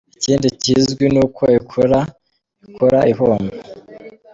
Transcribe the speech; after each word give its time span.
Ikindi 0.15 0.47
kizwi 0.61 1.05
n’uko 1.13 1.41
ikora 1.59 1.99
ikora 2.67 2.99
ihomba! 3.11 3.55